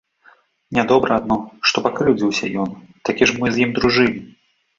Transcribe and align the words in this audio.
Нядобра 0.77 1.13
адно, 1.21 1.37
што 1.73 1.77
пакрыўдзіўся 1.89 2.45
ён, 2.65 2.69
такі 3.11 3.23
ж 3.29 3.37
мы 3.39 3.53
з 3.53 3.57
ім 3.69 3.79
дружылі. 3.79 4.19